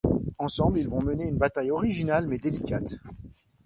[0.39, 2.95] Ensemble, ils vont mener une bataille originale mais délicate.